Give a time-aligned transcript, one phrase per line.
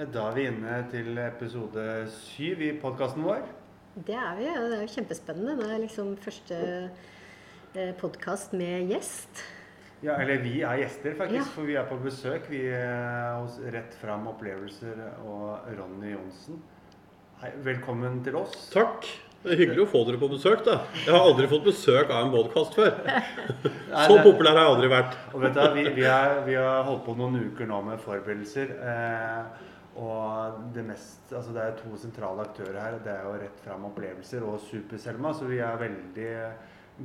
[0.00, 1.82] Da er vi inne til episode
[2.14, 3.42] syv i podkasten vår.
[4.06, 5.56] Det er vi, og det er jo kjempespennende.
[5.60, 6.60] Det er liksom første
[7.74, 9.42] eh, podkast med gjest.
[10.00, 11.52] Ja, eller vi er gjester, faktisk, Ja.
[11.52, 12.48] for vi er på besøk.
[12.48, 16.62] Vi er hos Rett Fram Opplevelser og Ronny Johnsen.
[17.64, 18.70] Velkommen til oss.
[18.72, 19.04] Takk.
[19.42, 20.64] Det er hyggelig å få dere på besøk.
[20.64, 20.78] da.
[21.04, 22.96] Jeg har aldri fått besøk av en podkast før.
[24.06, 25.18] Så populær har jeg aldri vært.
[25.34, 28.72] Og vet du, vi, vi, er, vi har holdt på noen uker nå med forberedelser.
[28.80, 32.98] Eh, og det mest Altså det er to sentrale aktører her.
[33.04, 35.32] Det er jo Rett Fram Opplevelser og Super-Selma.
[35.34, 36.30] Så vi er veldig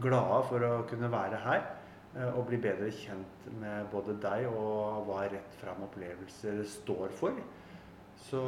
[0.03, 1.65] glade for å kunne være her.
[2.15, 7.33] eh, Og bli bedre kjent med både deg og hva Rett Fram Opplevelser står for.
[8.25, 8.39] Så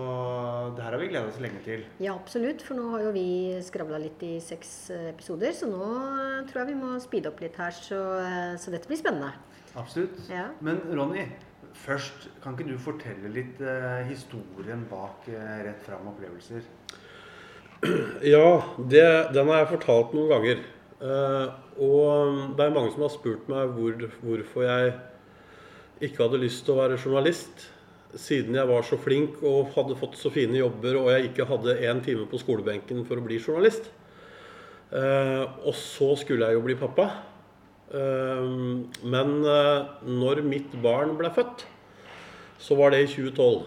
[0.76, 1.84] det her har vi gleda oss lenge til.
[2.02, 2.64] Ja, absolutt.
[2.66, 3.26] For nå har jo vi
[3.62, 7.42] skravla litt i seks eh, episoder, så nå eh, tror jeg vi må speede opp
[7.44, 7.76] litt her.
[7.76, 8.00] Så,
[8.58, 9.34] så dette blir spennende.
[9.78, 10.18] Absolutt.
[10.32, 10.48] Ja.
[10.66, 11.28] Men Ronny,
[11.78, 16.66] først kan ikke du fortelle litt eh, historien bak eh, Rett Fram Opplevelser?
[18.34, 19.06] Ja, det,
[19.36, 20.64] den har jeg fortalt noen ganger.
[20.98, 21.48] Eh,
[21.86, 24.96] og det er mange som har spurt meg hvor, hvorfor jeg
[26.08, 27.68] ikke hadde lyst til å være journalist.
[28.18, 31.78] Siden jeg var så flink og hadde fått så fine jobber, og jeg ikke hadde
[31.86, 33.92] én time på skolebenken for å bli journalist.
[34.88, 37.10] Eh, og så skulle jeg jo bli pappa.
[37.88, 38.48] Eh,
[39.08, 41.66] men eh, når mitt barn ble født,
[42.60, 43.66] så var det i 2012.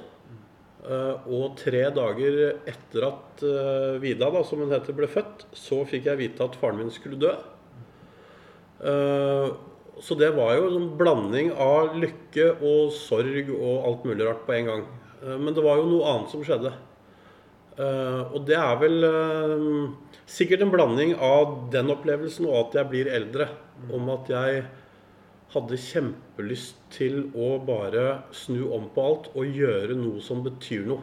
[0.80, 5.82] Eh, og tre dager etter at eh, Vida, da, som hun heter, ble født, så
[5.88, 7.34] fikk jeg vite at faren min skulle dø.
[10.00, 14.54] Så det var jo en blanding av lykke og sorg og alt mulig rart på
[14.56, 14.86] en gang.
[15.20, 16.72] Men det var jo noe annet som skjedde.
[17.80, 19.66] Og det er vel eh,
[20.30, 23.48] sikkert en blanding av den opplevelsen og at jeg blir eldre.
[23.88, 24.64] Om at jeg
[25.50, 31.02] hadde kjempelyst til å bare snu om på alt og gjøre noe som betyr noe.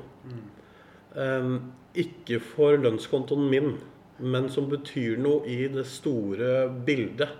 [1.17, 1.49] Eh,
[1.97, 3.73] ikke for lønnskontoen min,
[4.19, 7.33] men som betyr noe i det store bildet.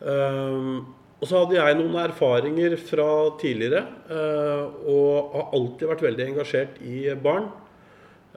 [0.00, 0.80] Eh,
[1.20, 3.08] og så hadde jeg noen erfaringer fra
[3.40, 7.50] tidligere, eh, og har alltid vært veldig engasjert i barn.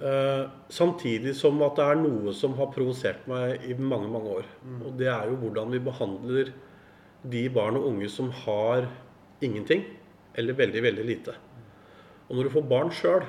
[0.02, 4.48] Eh, samtidig som at det er noe som har provosert meg i mange, mange år.
[4.82, 6.54] Og det er jo hvordan vi behandler
[7.34, 8.88] de barn og unge som har
[9.44, 9.86] ingenting,
[10.36, 11.36] eller veldig, veldig lite.
[12.28, 13.28] Og når du får barn sjøl,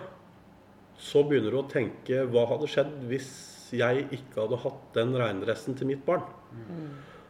[0.97, 3.29] så begynner du å tenke hva hadde skjedd hvis
[3.75, 6.25] jeg ikke hadde hatt den regndressen til mitt barn?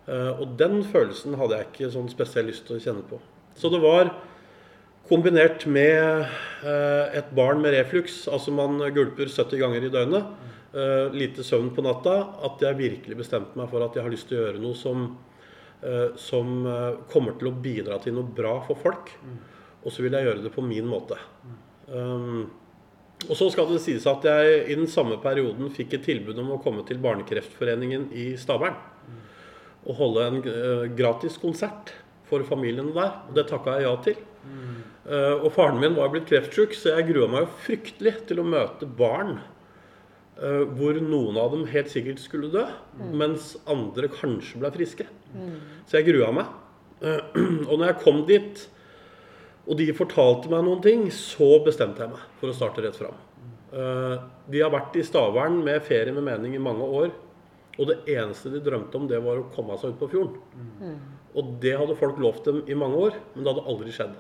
[0.07, 3.19] Eh, og den følelsen hadde jeg ikke sånn spesielt lyst til å kjenne på.
[3.59, 4.13] Så det var
[5.09, 6.25] kombinert med
[6.65, 10.33] eh, et barn med refluks, altså man gulper 70 ganger i døgnet,
[10.73, 12.17] eh, lite søvn på natta,
[12.47, 15.07] at jeg virkelig bestemte meg for at jeg har lyst til å gjøre noe som,
[15.85, 16.65] eh, som
[17.13, 19.13] kommer til å bidra til noe bra for folk.
[19.85, 21.19] Og så vil jeg gjøre det på min måte.
[21.93, 22.49] Um,
[23.29, 26.55] og så skal det sies at jeg i den samme perioden fikk et tilbud om
[26.55, 28.79] å komme til Barnekreftforeningen i Stabern.
[29.85, 30.41] Og holde en
[30.97, 31.93] gratis konsert
[32.25, 33.13] for familiene der.
[33.29, 34.17] Og det takka jeg ja til.
[35.05, 38.47] Eh, og faren min var blitt kreftsjuk, så jeg grua meg jo fryktelig til å
[38.49, 42.65] møte barn uh, hvor noen av dem helt sikkert skulle dø,
[43.13, 45.09] mens andre kanskje ble friske.
[45.85, 46.55] Så jeg grua meg.
[47.05, 47.21] Uh,
[47.71, 48.65] og når jeg kom dit,
[49.65, 53.21] og de fortalte meg noen ting, så bestemte jeg meg for å starte rett fram.
[53.75, 57.09] De har vært i Stavern med ferie med mening i mange år.
[57.81, 61.01] Og det eneste de drømte om, det var å komme seg ut på fjorden.
[61.35, 64.15] Og det hadde folk lovt dem i mange år, men det hadde aldri skjedd.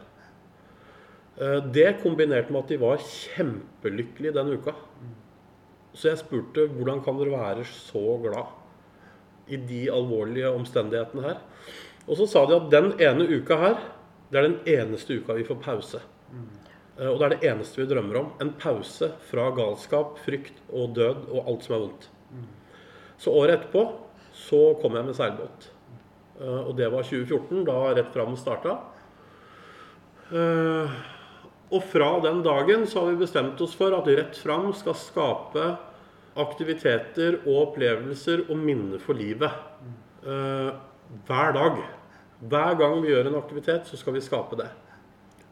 [1.41, 4.72] Eh, Det kombinert med at de var kjempelykkelige den uka.
[5.95, 8.47] Så jeg spurte hvordan kan dere være så glad
[9.49, 11.37] i de alvorlige omstendighetene her.
[12.09, 13.75] Og så sa de at den ene uka her,
[14.31, 16.00] det er den eneste uka vi får pause.
[16.99, 18.33] Eh, Og det er det eneste vi drømmer om.
[18.41, 22.09] En pause fra galskap, frykt og død og alt som er vondt.
[23.19, 23.92] Så året etterpå
[24.33, 25.71] så kom jeg med seilbåt.
[26.41, 28.78] Eh, Og det var 2014, da Rett Fram starta.
[31.74, 35.66] Og fra den dagen så har vi bestemt oss for at Rett Fram skal skape
[36.38, 39.50] aktiviteter og opplevelser og minner for livet.
[40.24, 40.71] Eh,
[41.26, 41.80] Hver dag.
[42.44, 44.68] Hver gang vi gjør en aktivitet, så skal vi skape det.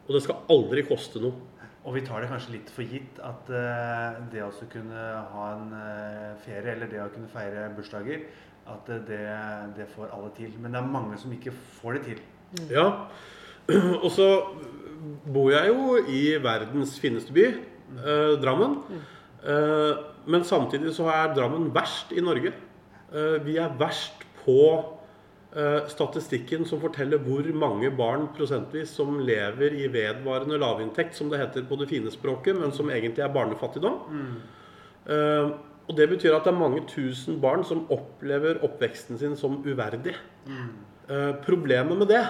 [0.07, 1.35] Og det skal aldri koste noe.
[1.83, 5.71] Og vi tar det kanskje litt for gitt at eh, det å kunne ha en
[5.75, 8.23] eh, ferie, eller det å kunne feire bursdager,
[8.71, 9.23] at det,
[9.75, 10.53] det får alle til.
[10.63, 12.21] Men det er mange som ikke får det til.
[12.71, 12.87] Ja.
[14.03, 14.27] Og så
[15.33, 17.45] bor jeg jo i verdens fineste by,
[18.03, 18.77] eh, Drammen.
[19.43, 22.53] Eh, men samtidig så er Drammen verst i Norge.
[23.13, 24.59] Eh, vi er verst på
[25.55, 31.39] eh, statistikken som forteller hvor mange barn prosentvis som lever i vedvarende lavinntekt, som det
[31.39, 33.99] heter på det fine språket, men som egentlig er barnefattigdom.
[35.07, 35.51] Eh,
[35.83, 40.15] og det betyr at det er mange tusen barn som opplever oppveksten sin som uverdig.
[41.09, 42.23] Eh, problemet med det,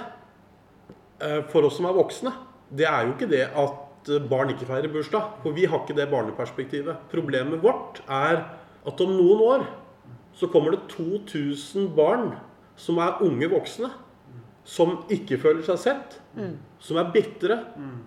[1.51, 2.33] for oss som er voksne,
[2.77, 5.37] det er jo ikke det at eh, barn ikke feirer bursdag.
[5.43, 7.09] For vi har ikke det barneperspektivet.
[7.11, 8.45] Problemet vårt er
[8.83, 9.67] at om noen år
[10.33, 12.33] så kommer det 2000 barn
[12.79, 13.91] som er unge voksne,
[14.65, 16.15] som ikke føler seg sett,
[16.81, 17.57] som er bitre,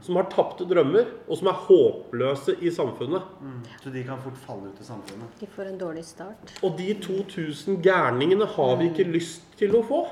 [0.03, 3.29] som har tapte drømmer, og som er håpløse i samfunnet.
[3.39, 3.61] Mm.
[3.85, 5.37] Så de kan fort falle ut av samfunnet.
[5.39, 6.57] De får en dårlig start.
[6.67, 10.03] Og de 2000 gærningene har vi ikke lyst til å få.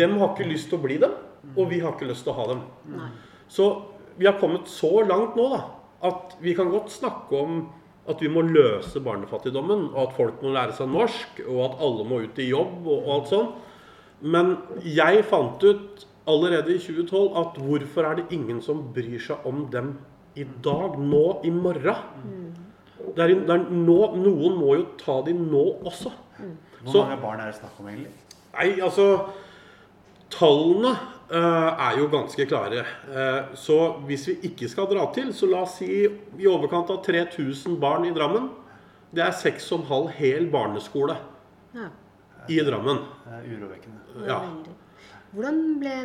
[0.00, 1.14] Dem har ikke lyst til å bli dem,
[1.54, 2.62] og vi har ikke lyst til å ha dem.
[2.92, 3.10] Nei.
[3.48, 3.68] Så
[4.18, 5.62] vi har kommet så langt nå da,
[6.08, 7.60] at vi kan godt snakke om
[8.08, 12.06] at vi må løse barnefattigdommen, og at folk må lære seg norsk, og at alle
[12.08, 13.50] må ut i jobb og, og alt sånn.
[14.24, 19.44] Men jeg fant ut allerede i 2012 at hvorfor er det ingen som bryr seg
[19.48, 19.96] om dem
[20.38, 22.48] i dag, nå, i morgen?
[23.16, 26.12] Det er, det er nå, noen må jo ta de nå også.
[26.84, 28.14] Hvor mange barn er det snakk om egentlig?
[28.54, 29.06] Nei, altså
[30.32, 30.92] Tallene
[31.36, 32.84] er jo ganske klare.
[33.12, 33.76] Eh, så
[34.08, 38.06] hvis vi ikke skal dra til, så la oss si i overkant av 3000 barn
[38.08, 38.48] i Drammen.
[39.12, 41.16] Det er 6,5 hel barneskole
[41.74, 41.88] Ja.
[42.48, 43.02] i Drammen.
[43.24, 44.26] Det er urovekkende.
[44.28, 44.40] Ja.
[45.34, 45.96] Hvordan ble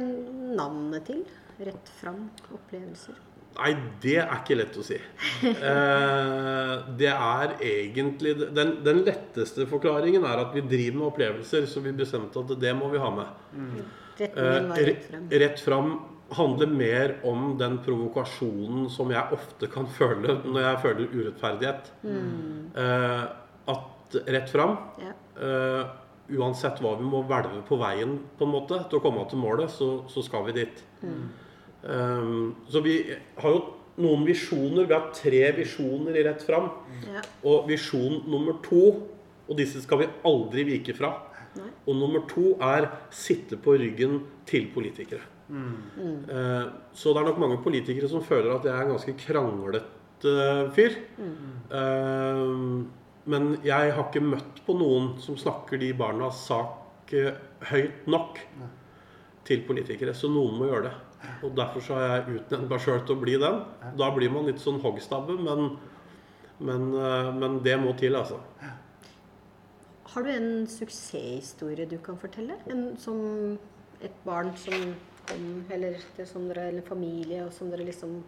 [0.57, 1.23] navnet til?
[1.63, 3.15] Rett fram opplevelser.
[3.53, 4.97] Nei, det er ikke lett å si.
[5.45, 11.83] Eh, det er egentlig den, den letteste forklaringen er at vi driver med opplevelser, så
[11.85, 13.29] vi bestemte at det må vi ha med.
[13.53, 14.02] Eh, var
[14.88, 15.94] rett rett fram
[16.33, 21.92] handler mer om den provokasjonen som jeg ofte kan føle når jeg føler urettferdighet.
[22.06, 23.24] Eh,
[23.74, 25.13] at rett fram Ja.
[25.42, 25.83] eh,
[26.33, 29.69] Uansett hva vi må hvelve på veien på en måte til å komme til målet,
[29.69, 30.83] så, så skal vi dit.
[31.04, 32.30] Eh,
[32.71, 32.95] så vi
[33.42, 33.63] har jo
[34.01, 34.88] noen visjoner.
[34.88, 36.69] Vi har tre visjoner i Rett fram.
[37.12, 37.21] Ja.
[37.44, 39.04] Og visjon nummer to,
[39.50, 41.12] og disse skal vi aldri vike fra.
[41.57, 41.69] Nei.
[41.88, 45.21] Og nummer to er sitte på ryggen til politikere.
[45.53, 50.71] Eh, Så det er nok mange politikere som føler at jeg er en ganske kranglete
[50.73, 50.95] fyr.
[51.71, 52.83] Eh,
[53.25, 57.31] Men jeg har ikke møtt på noen som snakker de barnas sak eh,
[57.69, 58.39] høyt nok
[59.47, 60.11] til politikere.
[60.13, 60.94] Så noen må gjøre det.
[61.44, 63.61] Og derfor så har jeg utnevnt meg sjøl til å bli den.
[63.95, 65.77] Da blir man litt sånn hoggstabbe, men,
[66.59, 68.41] men, eh, men det må til, altså.
[70.13, 72.54] Har du en suksesshistorie du kan fortelle?
[72.69, 73.19] En som
[74.04, 74.94] et barn som
[75.30, 78.19] kom, eller det som dere, eller familie, og som dere liksom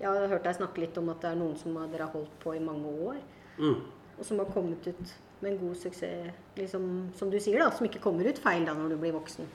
[0.00, 2.32] Jeg har hørt deg snakke litt om at det er noen som dere har holdt
[2.42, 3.16] på i mange år,
[3.58, 3.76] Mm.
[4.18, 7.86] og som har kommet ut med en god suksess, liksom, som du sier, da, som
[7.86, 9.46] ikke kommer ut feil da når du blir voksen.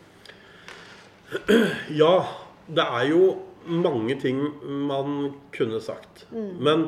[1.92, 2.24] Ja,
[2.68, 3.36] det er jo
[3.68, 4.40] mange ting
[4.88, 6.26] man kunne sagt.
[6.32, 6.88] Men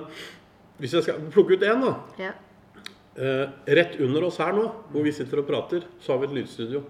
[0.80, 1.94] hvis jeg skal plukke ut én, da.
[2.18, 2.31] Ja.
[3.16, 6.36] Eh, rett under oss her nå, hvor vi sitter og prater, så har vi et
[6.40, 6.84] lydstudio.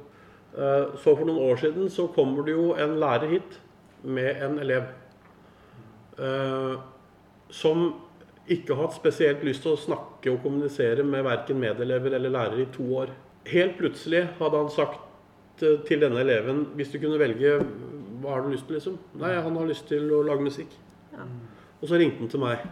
[0.53, 3.57] Eh, så for noen år siden så kommer det jo en lærer hit
[4.03, 4.89] med en elev.
[6.21, 6.75] Eh,
[7.51, 7.87] som
[8.51, 12.65] ikke har hatt spesielt lyst til å snakke og kommunisere med verken medelever eller lærere
[12.65, 13.13] i to år.
[13.49, 15.07] Helt plutselig hadde han sagt
[15.61, 17.59] til denne eleven Hvis du kunne velge,
[18.21, 18.97] hva har du lyst til, liksom?
[19.21, 20.73] Nei, han har lyst til å lage musikk.
[21.13, 21.25] Ja.
[21.81, 22.65] Og så ringte han til meg.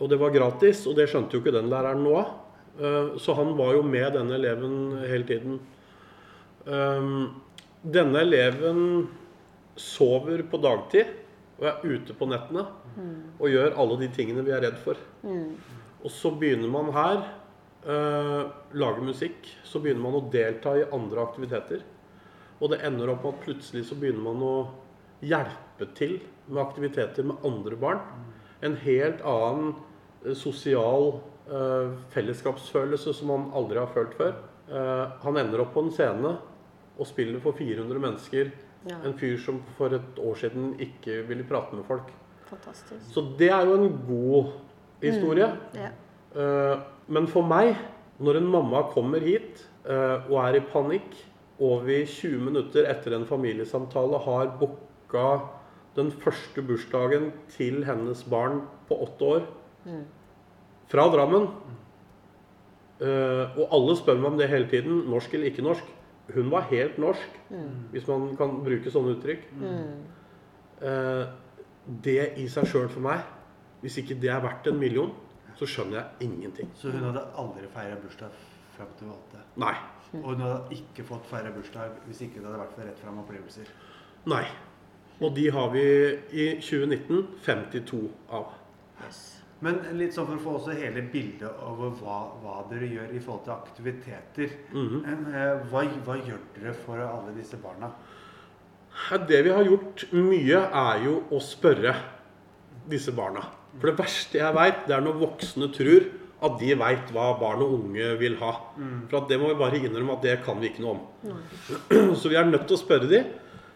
[0.00, 2.30] Og det var gratis, og det skjønte jo ikke den læreren nå av.
[2.78, 5.60] Eh, Så han var jo med denne eleven hele tiden.
[6.66, 7.40] Um,
[7.82, 9.08] Denne eleven
[9.80, 11.06] sover på dagtid
[11.56, 12.66] og er ute på nettene
[13.40, 15.00] og gjør alle de tingene vi er redd for.
[16.04, 17.22] Og så begynner man her,
[17.80, 21.80] lager lage musikk, så begynner man å delta i andre aktiviteter.
[22.60, 24.54] Og det ender opp med at plutselig så begynner man å
[25.24, 28.00] hjelpe til med aktiviteter med andre barn.
[28.64, 29.74] En helt annen
[30.24, 31.20] eh, sosial eh,
[32.14, 34.34] fellesskapsfølelse som han aldri har følt før.
[34.70, 36.36] Eh, han ender opp på en scene
[37.00, 38.52] og spiller for 400 mennesker.
[38.88, 39.00] Ja.
[39.04, 42.12] En fyr som for et år siden ikke ville prate med folk.
[42.48, 43.02] Fantastisk.
[43.14, 44.52] Så det er jo en god
[45.02, 45.50] historie.
[45.74, 45.90] Ja.
[46.34, 46.78] Eh,
[47.10, 47.74] Men for meg,
[48.22, 51.16] når en mamma kommer hit eh, og er i panikk,
[51.60, 55.40] og vi 20 minutter etter en familiesamtale har booka
[55.96, 59.42] den første bursdagen til hennes barn på åtte år
[60.90, 61.48] fra Drammen
[63.00, 64.98] Uh, Og alle spør meg om det hele tiden.
[65.08, 65.86] Norsk eller ikke norsk.
[66.34, 67.38] Hun var helt norsk,
[67.94, 69.46] hvis man kan bruke sånne uttrykk.
[70.82, 71.24] Eh,
[72.04, 73.24] Det i seg sjøl for meg,
[73.80, 75.10] hvis ikke det er verdt en million,
[75.56, 76.68] så skjønner jeg ingenting.
[76.76, 78.30] Så hun hadde aldri feira bursdag
[78.76, 79.40] fram til hun valgte?
[79.56, 79.74] Nei.
[80.20, 83.18] Og hun hadde ikke fått feira bursdag hvis ikke det hadde vært for rett fram
[83.24, 83.72] opplevelser.
[84.26, 84.44] Nei.
[85.20, 85.82] Og de har vi
[86.30, 88.52] i 2019 52 av.
[89.06, 89.39] Yes.
[89.64, 93.20] Men litt sånn for å få også hele bildet over hva, hva dere gjør i
[93.20, 94.54] forhold til aktiviteter.
[94.72, 95.66] Mm -hmm.
[95.70, 97.90] hva, hva gjør dere for alle disse barna?
[99.28, 101.94] Det vi har gjort mye, er jo å spørre
[102.88, 103.44] disse barna.
[103.78, 106.08] For det verste jeg veit, det er når voksne tror
[106.40, 108.52] at de veit hva barn og unge vil ha.
[109.08, 111.00] For at det må vi bare innrømme at det kan vi ikke noe om.
[112.20, 113.24] Så vi er nødt til å spørre de.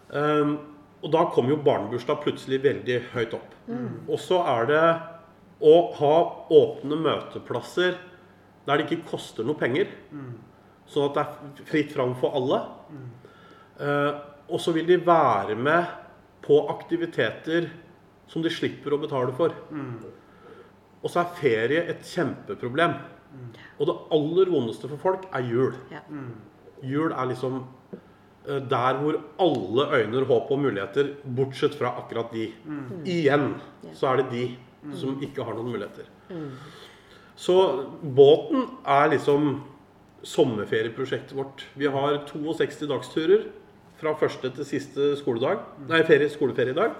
[0.08, 0.58] Um,
[1.04, 3.50] og da kommer jo barnebursdag plutselig veldig høyt opp.
[4.08, 4.84] Og så er det
[5.62, 6.16] å ha
[6.50, 7.96] åpne møteplasser
[8.64, 9.90] der det ikke koster noe penger.
[10.88, 12.60] Sånn at det er fritt fram for alle.
[13.80, 14.12] Eh,
[14.48, 15.86] og så vil de være med
[16.44, 17.70] på aktiviteter
[18.28, 19.54] som de slipper å betale for.
[21.04, 22.96] Og så er ferie et kjempeproblem.
[23.78, 25.72] Og det aller vondeste for folk er jul.
[25.92, 26.00] Ja.
[26.84, 27.62] Jul er liksom
[28.46, 32.50] eh, der hvor alle øyner håp og muligheter, bortsett fra akkurat de.
[33.04, 33.54] Igjen
[33.96, 34.44] så er det de
[34.92, 36.08] som ikke har noen muligheter.
[37.36, 37.56] Så
[38.02, 39.62] båten er liksom
[40.24, 41.64] sommerferieprosjektet vårt.
[41.74, 43.48] Vi har 62 dagsturer
[44.00, 45.64] fra første til siste skoledag.
[45.88, 46.96] Nei, ferie, skoleferiedag.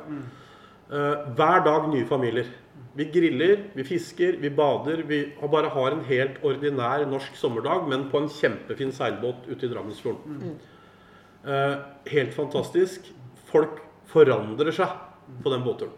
[0.90, 2.46] Eh, hver dag nye familier.
[2.94, 5.02] Vi griller, vi fisker, vi bader.
[5.08, 9.72] Vi bare har en helt ordinær norsk sommerdag, men på en kjempefin seilbåt ute i
[9.72, 10.54] Drammensfjorden.
[11.44, 11.74] Eh,
[12.12, 13.10] helt fantastisk.
[13.50, 14.88] Folk forandrer seg
[15.42, 15.92] på den båtturen.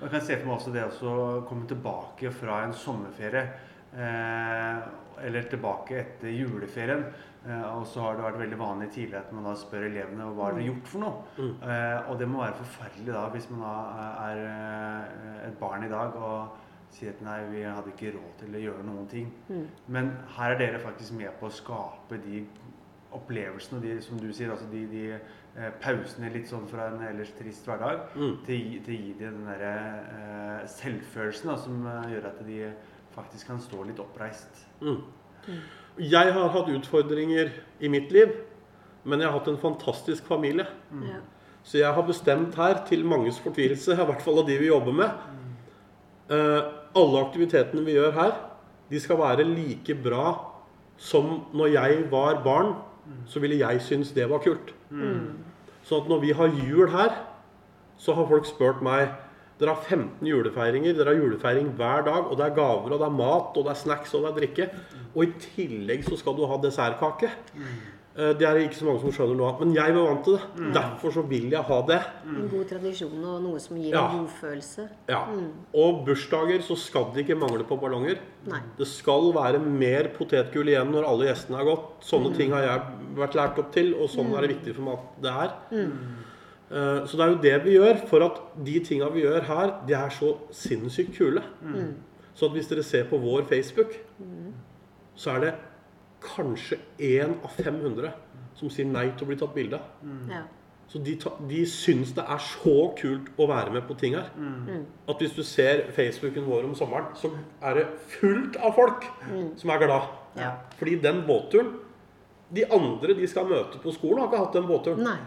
[0.00, 1.16] Og Jeg kan se for meg også det å
[1.48, 3.42] komme tilbake fra en sommerferie.
[3.90, 4.78] Eh,
[5.26, 7.04] eller tilbake etter juleferien.
[7.46, 10.48] Eh, og så har det vært veldig vanlig tidligere at man da spør elevene hva
[10.48, 11.22] har dere gjort for noe.
[11.40, 13.76] Eh, og det må være forferdelig da hvis man da
[14.30, 16.58] er eh, et barn i dag og
[16.90, 19.28] sier at nei, vi hadde ikke råd til å gjøre noen ting.
[19.94, 22.42] Men her er dere faktisk med på å skape de
[23.16, 27.00] opplevelsene og de, som du sier, altså de, de eh, pausene litt sånn fra en
[27.08, 28.36] ellers trist hverdag, Mm.
[28.46, 29.72] til, til å gi dem den derre
[30.14, 32.60] eh, selvfølelsen da, som eh, gjør at de
[33.16, 34.62] faktisk kan stå litt oppreist.
[34.80, 35.00] Mm.
[35.98, 37.50] Jeg har hatt utfordringer
[37.80, 38.36] i mitt liv,
[39.04, 40.66] men jeg har hatt en fantastisk familie.
[41.08, 41.18] Ja.
[41.64, 44.94] Så jeg har bestemt her, til manges fortvilelse, i hvert fall av de vi jobber
[44.96, 45.10] med
[46.30, 48.32] eh, Alle aktivitetene vi gjør her,
[48.90, 50.30] de skal være like bra
[51.00, 52.72] som når jeg var barn,
[53.26, 54.74] så ville jeg synes det var kult.
[55.82, 57.10] Så at når vi har jul her,
[57.98, 59.08] så har folk spurt meg
[59.60, 63.04] Dere har 15 julefeiringer, dere har julefeiring hver dag, og det er gaver, og det
[63.04, 64.68] er mat, og det er snacks, og det er drikke.
[65.14, 67.28] Og i tillegg så skal du ha dessertkake.
[68.16, 70.32] Eh, Det er det ikke så mange som skjønner nå, men jeg var vant til
[70.34, 70.72] det.
[70.74, 72.00] Derfor så vil jeg ha det.
[72.26, 74.10] En god tradisjon og noe som gir Ja.
[74.10, 74.88] en godfølelse.
[75.08, 75.20] Ja.
[75.74, 78.18] Og bursdager så skal det ikke mangle på ballonger.
[78.46, 78.58] Nei.
[78.76, 82.00] Det skal være mer potetgull igjen når alle gjestene er gått.
[82.02, 82.82] Sånne ting har jeg
[83.14, 85.50] vært lært opp til, og sånn er det viktig for meg at det er.
[86.72, 89.72] Eh, Så det er jo det vi gjør, for at de tinga vi gjør her,
[89.86, 91.42] de er så sinnssykt kule.
[92.34, 93.94] Så at hvis dere ser på vår Facebook,
[95.16, 95.54] så er det
[96.24, 98.12] kanskje én av 500
[98.58, 100.08] som sier nei til å bli tatt bilde av.
[100.30, 100.42] Ja.
[100.90, 104.32] Så de, ta, de syns det er så kult å være med på ting her.
[105.08, 107.30] At hvis du ser Facebooken vår om sommeren, så
[107.62, 107.84] er det
[108.16, 109.06] fullt av folk
[109.60, 110.08] som er glad.
[110.38, 110.50] Ja.
[110.78, 111.78] Fordi den båtturen
[112.50, 115.04] De andre de skal møte på skolen, har ikke hatt den båtturen.
[115.06, 115.20] Nei.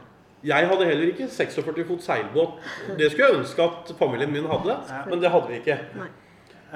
[0.44, 2.58] Jeg hadde heller ikke 46 fot seilbåt.
[3.00, 4.76] Det skulle jeg ønske at familien min hadde,
[5.08, 5.78] men det hadde vi ikke.
[6.02, 6.10] Nei.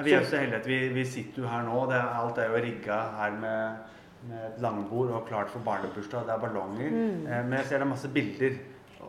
[0.06, 1.82] Vi er så heldige at vi, vi sitter jo her nå.
[1.90, 3.92] Det er, alt er jo rigga her med,
[4.26, 6.26] med et langbord og klart for barnebursdag.
[6.26, 6.90] Det er ballonger.
[6.90, 7.28] Mm.
[7.28, 8.58] men jeg ser det er masse bilder.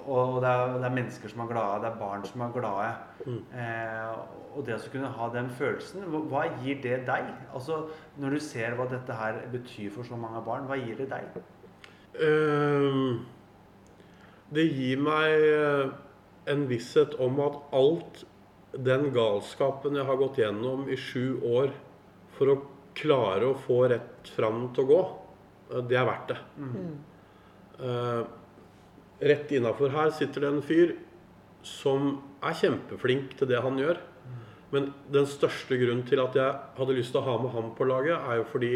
[0.09, 2.89] Og det er, det er mennesker som er glade, det er barn som er glade.
[3.29, 4.19] Eh,
[4.55, 7.29] og det å kunne ha den følelsen, hva, hva gir det deg?
[7.53, 7.83] Altså,
[8.17, 11.41] Når du ser hva dette her betyr for så mange barn, hva gir det deg?
[12.25, 13.19] Ehm,
[14.53, 15.91] det gir meg eh,
[16.49, 18.23] en visshet om at alt
[18.73, 21.73] den galskapen jeg har gått gjennom i sju år
[22.37, 22.59] for å
[22.99, 24.99] klare å få rett fram til å gå,
[25.71, 26.39] eh, det er verdt det.
[27.79, 28.23] Eh,
[29.31, 30.95] rett innafor her sitter det en fyr
[31.63, 33.99] som er kjempeflink til det han gjør.
[34.71, 37.87] Men den største grunnen til at jeg hadde lyst til å ha med ham på
[37.89, 38.73] laget, er jo fordi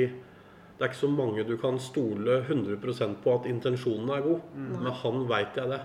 [0.74, 4.42] det er ikke så mange du kan stole 100% på at intensjonen er god.
[4.58, 5.82] Men han veit jeg det.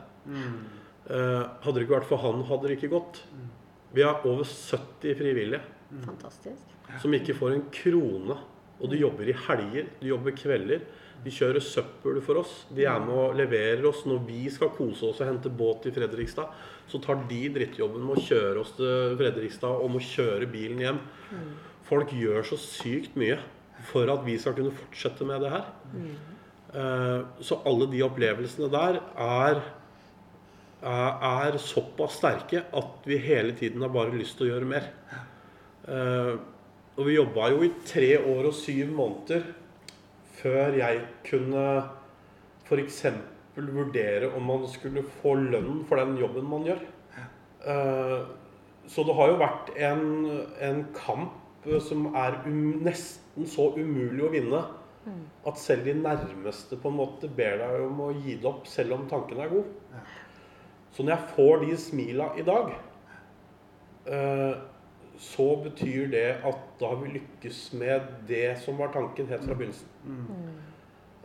[1.09, 3.21] Uh, hadde det ikke vært for han, hadde det ikke gått.
[3.93, 5.61] Vi har over 70 frivillige
[6.05, 6.77] Fantastisk.
[7.03, 8.37] som ikke får en krone.
[8.79, 10.83] Og de jobber i helger, de jobber kvelder.
[11.25, 12.53] De kjører søppel for oss.
[12.71, 15.93] De er med og leverer oss når vi skal kose oss og hente båt i
[15.97, 16.53] Fredrikstad.
[16.89, 21.01] Så tar de drittjobben med å kjøre oss til Fredrikstad og må kjøre bilen hjem.
[21.89, 23.41] Folk gjør så sykt mye
[23.91, 25.67] for at vi skal kunne fortsette med det her.
[26.75, 29.61] Eh, Så alle de opplevelsene der er,
[30.83, 34.91] er, såpass sterke at vi hele tiden har bare lyst til å gjøre mer.
[35.89, 36.37] Eh,
[36.99, 39.45] Og vi jobba jo i tre år og syv måneder
[40.41, 41.65] før jeg kunne
[42.67, 43.05] f.eks.
[43.57, 46.83] vurdere om man skulle få lønn for den jobben man gjør.
[47.67, 48.27] Eh,
[48.89, 50.05] Så det har jo vært en,
[50.65, 54.61] en kamp som er um, nesten så umulig å vinne
[55.47, 58.93] at selv de nærmeste på en måte ber deg om å gi det opp, selv
[58.97, 59.65] om tanken er god.
[60.93, 62.73] Så når jeg får de smila i dag,
[64.07, 64.55] eh,
[65.19, 69.55] så betyr det at da har vi lykkes med det som var tanken helt fra
[69.59, 69.89] begynnelsen.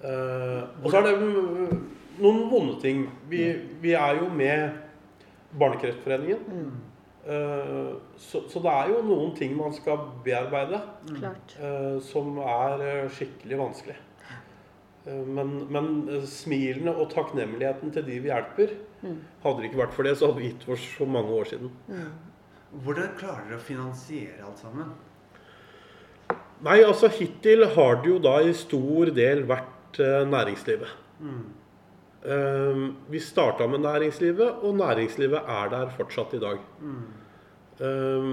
[0.03, 1.83] Eh, og så er det mm,
[2.23, 3.05] noen vonde ting.
[3.29, 3.43] Vi,
[3.83, 4.79] vi er jo med
[5.59, 6.71] Barnekreftforeningen.
[7.23, 11.53] Uh, så, så det er jo noen ting man skal bearbeide Klart.
[11.55, 13.95] eh, som er skikkelig vanskelig.
[15.05, 15.87] Eh, Men, men
[16.27, 18.75] smilene og takknemligheten til de vi hjelper,
[19.43, 21.71] hadde det ikke vært for det, så hadde vi gitt oss for mange år siden.
[22.73, 24.93] Hvordan klarer dere å finansiere alt sammen?
[26.63, 30.95] Nei, altså hittil har det jo da i stor del vært eh, næringslivet.
[32.23, 36.61] Um, vi starta med næringslivet, og næringslivet er der fortsatt i dag.
[37.83, 38.29] Eh,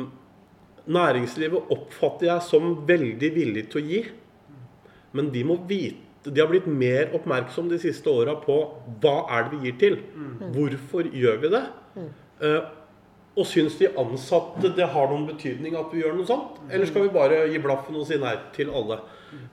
[0.86, 4.04] næringslivet oppfatter jeg som veldig villig til å gi,
[5.18, 8.56] men de må vite de har blitt mer oppmerksom de siste åra på
[9.00, 9.94] hva er det vi gir til.
[10.52, 11.62] Hvorfor gjør vi det?
[12.44, 12.58] Eh,
[13.38, 16.58] og syns de ansatte det har noen betydning at vi gjør noe sånt?
[16.70, 18.98] Eller skal vi bare gi blaffen og si nei til alle?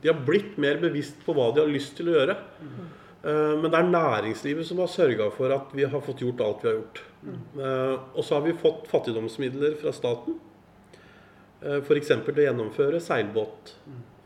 [0.01, 2.35] De har blitt mer bevisst på hva de har lyst til å gjøre.
[3.23, 6.63] Eh, Men det er næringslivet som har sørga for at vi har fått gjort alt
[6.63, 7.01] vi har gjort.
[7.59, 10.39] Eh, Og så har vi fått fattigdomsmidler fra staten.
[11.61, 12.07] F.eks.
[12.07, 13.73] til å gjennomføre seilbåt.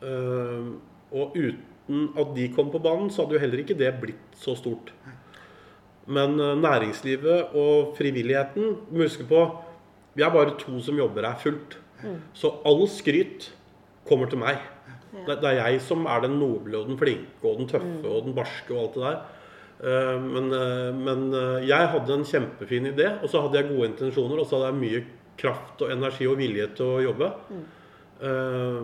[0.03, 0.71] Eh,
[1.11, 4.55] Og uten at de kom på banen, så hadde jo heller ikke det blitt så
[4.55, 4.93] stort.
[6.09, 9.43] Men eh, næringslivet og frivilligheten må huske på
[10.15, 11.77] Vi er bare to som jobber her fullt.
[12.33, 13.51] Så all skryt
[14.09, 14.57] kommer til meg.
[15.27, 18.25] Det, det er jeg som er den noble og den flinke og den tøffe og
[18.25, 19.19] den barske og alt det der.
[19.81, 21.21] Eh, Men, eh, men
[21.67, 24.81] jeg hadde en kjempefin idé, og så hadde jeg gode intensjoner, og så hadde jeg
[24.81, 25.05] mye
[25.37, 27.31] kraft og energi og vilje til å jobbe.
[27.49, 27.63] Mm.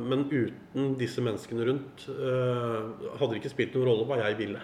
[0.10, 4.62] Men uten disse menneskene rundt hadde det ikke spilt noen rolle hva jeg ville.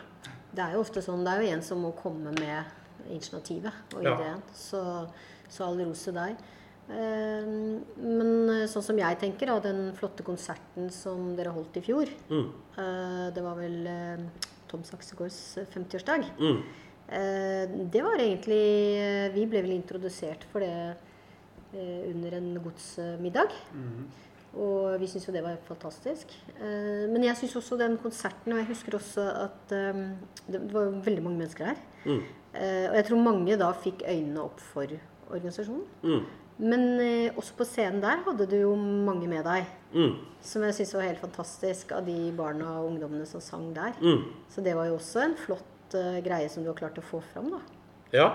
[0.53, 2.63] Det er jo ofte sånn, det er jo en som må komme med
[3.09, 4.15] initiativet og Ja.
[4.15, 4.41] ideen.
[4.53, 5.09] Så,
[5.49, 6.35] så all ros til deg.
[6.89, 7.45] Eh,
[7.97, 12.09] Men eh, sånn som jeg tenker, da, den flotte konserten som dere holdt i fjor
[12.29, 12.49] Mm.
[12.77, 14.17] eh, Det var vel eh,
[14.67, 16.25] Tom Saksegårds 50-årsdag.
[16.39, 16.63] Mm.
[17.09, 20.95] Eh, Det var egentlig Vi ble vel introdusert for det
[21.73, 23.49] under en godsmiddag.
[24.53, 26.29] Og vi syntes jo det var fantastisk.
[26.59, 30.03] Eh, Men jeg syns også den konserten Og jeg husker også at eh,
[30.45, 31.79] det var jo veldig mange mennesker her.
[32.05, 32.19] Mm.
[32.53, 34.85] Eh, Og jeg tror mange da fikk øynene opp for
[35.33, 35.85] organisasjonen.
[36.03, 36.25] Mm.
[36.63, 36.83] Men
[37.33, 39.65] også på scenen der hadde du jo mange med deg.
[39.93, 40.11] Mm.
[40.45, 43.95] Som jeg syns var helt fantastisk av de barna og ungdommene som sang der.
[44.03, 44.21] Mm.
[44.53, 47.49] Så det var jo også en flott greie som du har klart å få fram,
[47.55, 47.59] da.
[48.13, 48.27] Ja.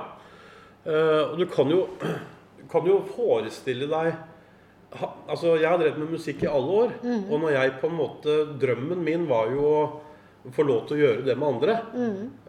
[1.30, 1.84] Og du kan jo,
[2.72, 4.18] kan jo forestille deg
[4.96, 6.92] ha, Altså, jeg har drevet med musikk i alle år.
[7.28, 11.00] Og når jeg på en måte Drømmen min var jo å få lov til å
[11.02, 11.78] gjøre det med andre.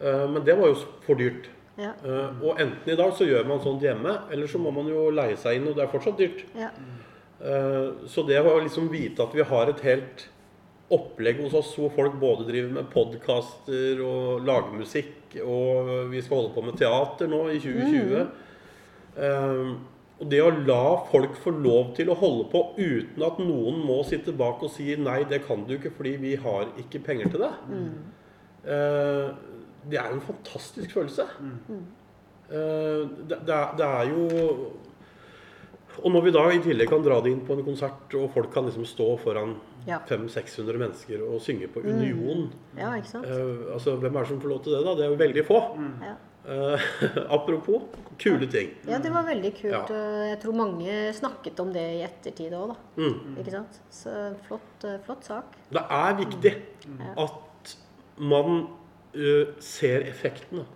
[0.00, 1.50] Eh, men det var jo for dyrt.
[1.80, 1.94] Ja.
[2.04, 5.06] Uh, og enten i dag så gjør man sånt hjemme, eller så må man jo
[5.16, 6.42] leie seg inn, og det er fortsatt dyrt.
[6.58, 6.68] ja.
[7.40, 10.26] Uh, Så det å liksom vite at vi har et helt
[10.92, 16.42] opplegg hos oss hvor folk både driver med podkaster og lager musikk, og vi skal
[16.42, 18.28] holde på med teater nå i 2020
[19.20, 19.72] Eh,
[20.20, 24.02] Og det å la folk få lov til å holde på uten at noen må
[24.04, 27.40] sitte bak og si nei, det kan du ikke fordi vi har ikke penger til
[27.46, 27.52] det,
[28.68, 29.30] eh,
[29.88, 31.24] det er jo en fantastisk følelse.
[32.50, 34.70] Eh, Det, det, er, det er jo
[36.00, 38.52] og når vi da i tillegg kan dra det inn på en konsert, og folk
[38.54, 39.56] kan liksom stå foran
[39.88, 39.96] Ja.
[40.06, 43.24] 500-600 mennesker og synge på Union ja, ikke sant?
[43.26, 44.92] eh, altså Hvem er det som får lov til det, da?
[44.94, 45.60] Det er jo veldig få.
[46.04, 46.14] Ja.
[46.50, 46.80] Eh,
[47.36, 47.82] apropos
[48.18, 48.72] kule ting.
[48.88, 49.92] ja, det var veldig kult.
[49.94, 50.00] Ja.
[50.32, 52.76] Jeg tror mange snakket om det i ettertid òg, da.
[52.98, 53.38] Mm.
[53.38, 53.78] Ikke sant?
[53.94, 54.14] Så
[54.48, 55.54] flott, eh, flott sak.
[55.70, 56.54] Det er viktig
[57.14, 57.74] at
[58.20, 58.58] man
[59.14, 60.66] uh, ser effekten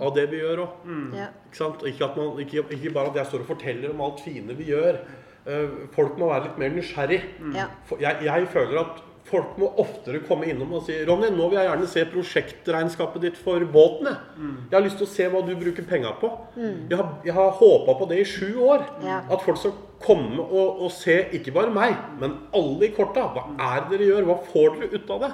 [0.00, 0.86] av det vi gjør òg.
[1.18, 1.26] Ja.
[1.48, 1.82] Ikke, sant?
[1.90, 2.08] ikke,
[2.46, 5.02] ikke, ikke bare at jeg står og forteller om alt fine vi gjør.
[5.44, 7.20] Uh, folk må være litt mer nysgjerrig.
[7.58, 7.66] Ja.
[7.98, 11.68] Jeg, jeg føler at folk må oftere komme innom og si Ronny, nå vil jeg
[11.70, 14.10] gjerne se prosjektregnskapet ditt for båten.
[14.10, 16.28] Jeg, jeg har lyst til å se hva du bruker penga på.
[16.60, 18.84] Jeg har, jeg har håpa på det i sju år.
[19.04, 19.22] Ja.
[19.32, 19.72] At folk skal
[20.04, 23.24] komme og, og se ikke bare meg, men alle i korta.
[23.32, 24.28] Hva er det dere gjør?
[24.28, 25.32] Hva får dere ut av det?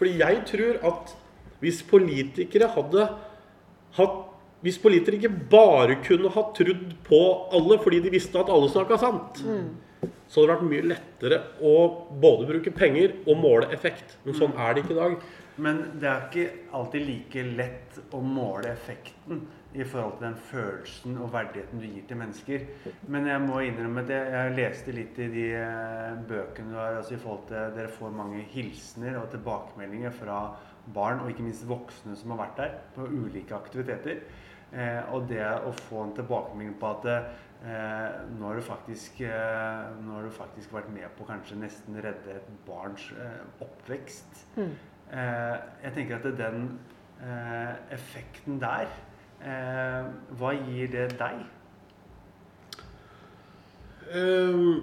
[0.00, 1.16] Fordi jeg tror at
[1.60, 3.02] Hvis politikere hadde
[3.98, 4.18] hatt
[4.64, 7.20] Hvis politikere ikke bare kunne ha trodd på
[7.56, 9.40] alle fordi de visste at alle snakka sant,
[10.00, 11.76] så hadde det vært mye lettere å
[12.22, 14.16] både bruke penger og måle effekt.
[14.24, 15.16] Men sånn er det ikke i dag.
[15.60, 21.18] Men det er ikke alltid like lett å måle effekten i forhold til den følelsen
[21.22, 22.64] og verdigheten du gir til mennesker.
[23.12, 26.96] Men jeg må innrømme at jeg, jeg leste litt i de eh, bøkene du har,
[26.98, 30.40] altså i forhold til Dere får mange hilsener og tilbakemeldinger fra
[30.94, 34.24] barn, og ikke minst voksne som har vært der på ulike aktiviteter.
[34.70, 37.08] Eh, og det å få en tilbakemelding på at
[37.64, 41.96] eh, nå har du faktisk eh, nå har du faktisk vært med på kanskje nesten
[42.02, 44.42] redde et barns eh, oppvekst.
[44.56, 44.72] Mm.
[45.12, 46.66] Eh, jeg tenker at den
[47.22, 48.86] eh, effekten der
[49.42, 50.04] eh,
[50.38, 51.40] Hva gir det deg?
[54.12, 54.82] Ehm,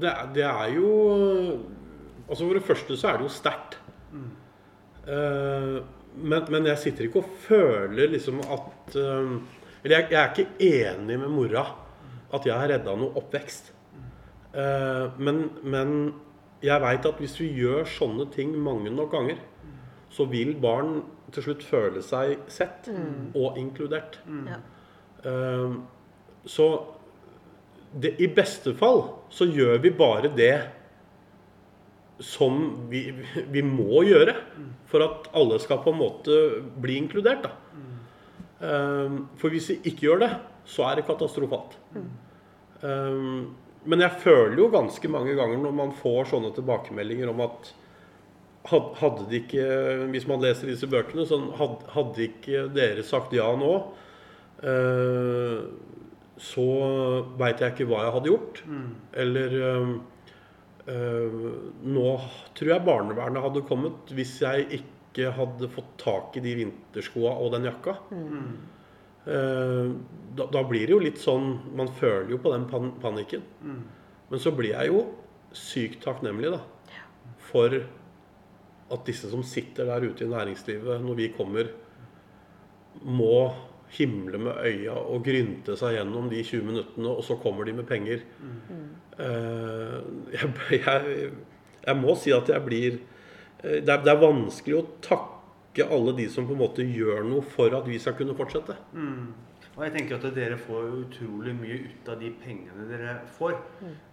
[0.00, 0.88] det, er- det er jo
[2.30, 3.78] Altså For det første så er det jo sterkt.
[5.10, 5.78] Eh,
[6.16, 9.32] men, men jeg sitter ikke og føler liksom at eh,
[9.82, 11.64] Eller jeg, jeg er ikke enig med mora
[12.30, 13.72] at jeg har redda noe oppvekst.
[14.50, 15.94] Uh, men, men
[16.62, 19.40] jeg veit at hvis vi gjør sånne ting mange nok ganger,
[20.10, 22.88] så vil barn til slutt føle seg sett
[23.38, 24.18] og inkludert.
[24.26, 24.48] Mm.
[25.24, 25.78] Uh,
[26.48, 26.66] så
[27.90, 30.54] det, i beste fall så gjør vi bare det
[32.20, 32.58] som
[32.90, 33.06] vi,
[33.48, 34.34] vi må gjøre
[34.90, 36.36] for at alle skal på en måte
[36.82, 37.46] bli inkludert.
[37.46, 37.54] Da.
[38.60, 40.30] Eh, for hvis vi ikke gjør det,
[40.68, 41.78] så er det katastrofalt.
[41.94, 42.10] Mm.
[43.84, 47.74] men jeg føler jo ganske mange ganger når man får sånne tilbakemeldinger om at
[48.68, 49.64] hadde de ikke,
[50.10, 51.38] Hvis man leser disse bøkene, så
[51.94, 53.72] hadde ikke dere sagt ja nå,
[54.62, 55.64] eh,
[56.40, 56.66] så
[57.40, 58.62] veit jeg ikke hva jeg hadde gjort.
[59.12, 59.92] Eller eh,
[60.88, 61.40] eh,
[61.84, 62.06] Nå
[62.54, 67.52] tror jeg barnevernet hadde kommet hvis jeg ikke hadde fått tak i de vinterskoa og
[67.56, 67.96] den jakka.
[68.14, 68.52] Mm.
[70.36, 73.42] da, da blir det jo litt sånn Man føler jo på den pan panikken.
[74.30, 75.02] Men så blir jeg jo
[75.56, 76.60] sykt takknemlig da,
[77.50, 77.74] for
[78.90, 81.72] at disse som sitter der ute i næringslivet når vi kommer,
[83.02, 83.50] må
[83.94, 87.86] himle med øya og grynte seg gjennom de 20 minuttene, og så kommer de med
[87.90, 88.22] penger.
[88.38, 88.84] Mm.
[90.34, 91.30] jeg, jeg,
[91.86, 93.09] jeg må si at jeg blir eh,
[93.62, 97.44] det er, det er vanskelig å takke alle de som på en måte gjør noe
[97.46, 98.76] for at vi skal kunne fortsette.
[98.96, 99.30] Mm.
[99.76, 103.54] Og jeg tenker at dere får utrolig mye ut av de pengene dere får.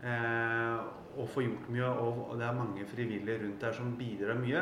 [0.06, 0.76] Eh,
[1.18, 4.62] og får gjort mye, og, og det er mange frivillige rundt der som bidrar mye.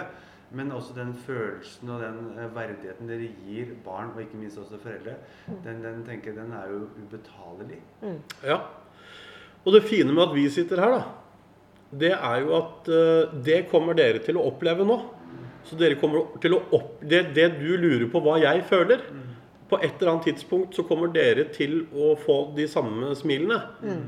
[0.56, 4.80] Men også den følelsen og den eh, verdigheten dere gir barn, og ikke minst også
[4.82, 5.18] foreldre,
[5.66, 7.82] den, den tenker jeg den er jo ubetalelig.
[8.46, 8.62] Ja.
[9.66, 11.04] Og det fine med at vi sitter her, da,
[11.92, 14.98] det er jo at eh, det kommer dere til å oppleve nå.
[15.66, 17.00] Så dere kommer til å opp...
[17.02, 19.02] Det, det du lurer på hva jeg føler,
[19.66, 23.58] på et eller annet tidspunkt så kommer dere til å få de samme smilene.
[23.82, 24.04] Mm.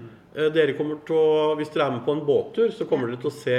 [0.54, 3.32] Dere kommer til å, Hvis dere er med på en båttur, så kommer dere til
[3.32, 3.58] å se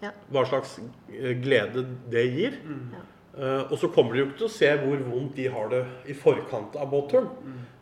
[0.00, 0.10] Ja.
[0.32, 0.78] hva slags
[1.12, 2.56] eh, glede det gir.
[2.94, 3.04] Ja.
[3.36, 5.82] Uh, og så kommer dere jo ikke til å se hvor vondt de har det
[6.08, 7.26] i forkant av båtturen.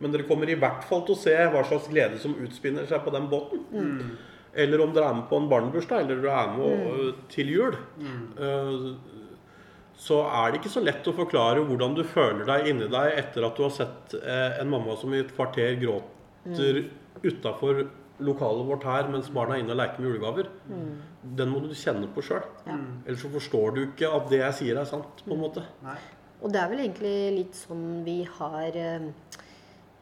[0.03, 3.05] Men dere kommer i hvert fall til å se hva slags glede som utspinner seg
[3.05, 3.61] på den båten.
[4.55, 7.21] Eller om dere er med på en barnebursdag, eller dere er med mm.
[7.33, 7.77] til jul.
[7.99, 8.95] Mm.
[9.95, 13.45] så er det ikke så lett å forklare hvordan du føler deg inni deg etter
[13.47, 16.81] at du har sett eh, en mamma som i et kvarter gråter
[17.23, 17.85] utafor
[18.23, 20.51] lokalet vårt her mens barna er inne og leker med julegaver.
[21.39, 22.43] Den må du kjenne på sjøl.
[22.67, 22.75] Ja.
[23.05, 25.23] Ellers så forstår du ikke at det jeg sier er sant.
[25.25, 25.65] på en måte.
[25.83, 25.97] Nei.
[26.43, 29.07] Og det er vel egentlig litt sånn vi har eh,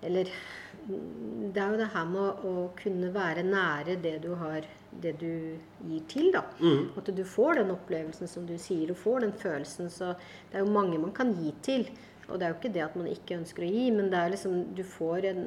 [0.03, 4.33] Eller mm, det er jo det her med å, å kunne være nære det du
[4.39, 4.65] har
[5.03, 5.57] Det du
[5.89, 6.43] gir til, da.
[6.59, 6.91] Mm.
[6.99, 9.89] At du får den opplevelsen som du sier, du får den følelsen.
[9.89, 10.11] Så
[10.51, 11.87] det er jo mange man kan gi til.
[12.27, 14.35] Og det er jo ikke det at man ikke ønsker å gi, men det er
[14.35, 15.41] liksom Du får en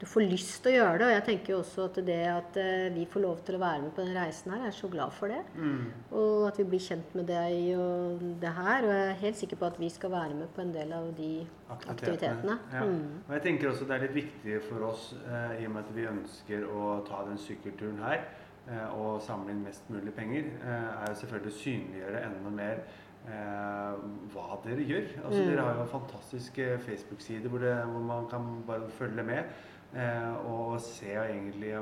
[0.00, 1.06] du får lyst til å gjøre det.
[1.06, 3.82] Og jeg tenker jo også at det at eh, vi får lov til å være
[3.84, 5.40] med på den reisen her, jeg er så glad for det.
[5.60, 5.90] Mm.
[6.16, 8.86] Og at vi blir kjent med deg og det her.
[8.86, 11.10] Og jeg er helt sikker på at vi skal være med på en del av
[11.18, 11.32] de
[11.76, 12.56] aktivitetene.
[12.72, 12.84] Ja.
[12.88, 13.18] Mm.
[13.26, 15.92] Og jeg tenker også det er litt viktig for oss, eh, i og med at
[15.98, 18.22] vi ønsker å ta den sykkelturen her
[18.70, 22.80] eh, og samle inn mest mulig penger, eh, er jo selvfølgelig å synliggjøre enda mer
[23.28, 25.12] eh, hva dere gjør.
[25.26, 25.50] Altså, Mm.
[25.50, 29.52] Dere har jo en fantastisk Facebook-side hvor, hvor man kan bare følge med.
[29.90, 31.72] Eh, og se egentlig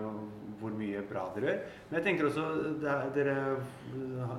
[0.59, 1.59] hvor mye bra dere gjør.
[1.89, 2.47] Men jeg tenker også
[2.81, 3.37] er, dere,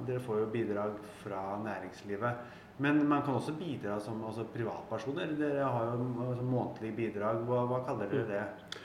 [0.07, 2.55] dere får jo bidrag fra næringslivet.
[2.79, 5.35] Men man kan også bidra som altså privatpersoner.
[5.37, 7.43] Dere har jo altså, månedlige bidrag.
[7.47, 8.79] Hva, hva kaller dere det?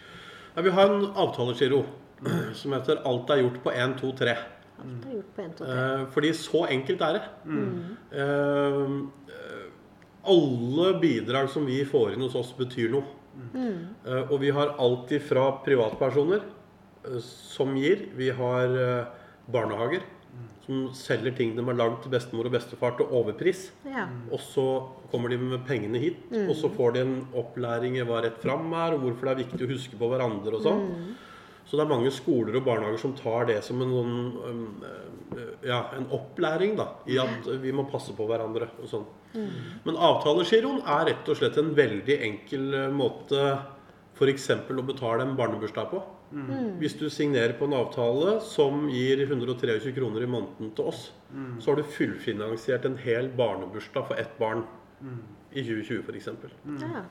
[0.55, 1.85] Ja, vi har en avtalegiro
[2.55, 4.37] som heter 'Alt er gjort på 1, 2, 3'.
[4.85, 5.73] Alt er gjort på 1, 2, 3.
[5.73, 7.23] Eh, fordi så enkelt er det.
[8.12, 9.68] Eh, eh,
[10.25, 13.05] alle bidrag som vi får inn hos oss, betyr noe.
[13.55, 16.42] Eh, og vi har alltid fra privatpersoner
[17.05, 18.09] eh, som gir.
[18.18, 20.05] Vi har eh, barnehager
[20.64, 23.66] som selger ting de har lagd til bestemor og bestefar til overpris.
[23.87, 24.07] Ja.
[24.33, 24.64] Og så
[25.12, 28.73] kommer de med pengene hit, og så får de en opplæring i hva rett fram
[28.73, 30.87] er, og hvorfor det er viktig å huske på hverandre og sånn.
[31.68, 34.16] Så det er mange skoler og barnehager som tar det som en, sånn,
[34.49, 38.68] um, ja, en opplæring da, i at vi må passe på hverandre.
[38.81, 39.07] og sånn.
[39.85, 43.40] Men avtalegiroen er rett og slett en veldig enkel eh, måte
[44.14, 44.51] f.eks.
[44.70, 46.03] å betale en barnebursdag på.
[46.81, 51.12] Hvis du signerer på en avtale som gir 123 kroner i måneden til oss,
[51.61, 54.64] så har du fullfinansiert en hel barnebursdag for ett barn
[55.55, 56.29] i 2020 f.eks.
[56.81, 57.05] Ja.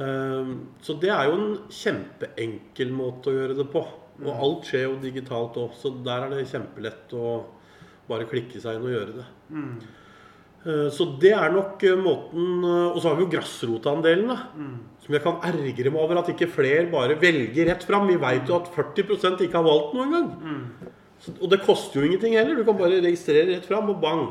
[0.00, 3.84] Ehm, Så det er jo en kjempeenkel måte å gjøre det på.
[4.24, 7.44] Og alt skjer jo digitalt òg, så der er det kjempelett å
[8.08, 9.26] bare klikke seg inn og gjøre det.
[10.66, 14.38] Eh, Så det er nok eh, måten eh, Og så har vi jo grasrotandelen, da.
[15.04, 18.06] Som jeg kan ergre meg over at ikke flere bare velger rett fram.
[18.08, 20.30] Vi veit jo at 40% ikke har valgt noe engang.
[21.20, 22.54] Så- Og det koster jo ingenting heller.
[22.56, 24.28] Du kan bare registrere rett fram, og bang.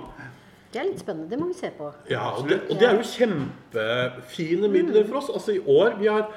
[0.73, 1.29] Det er litt spennende.
[1.29, 1.93] Det må vi se på.
[2.09, 5.29] Ja, og det, og det er jo kjempefine midler for oss.
[5.29, 6.31] Altså i år vi har